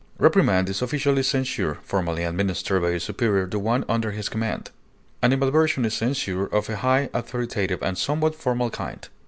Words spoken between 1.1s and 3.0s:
censure formally administered by a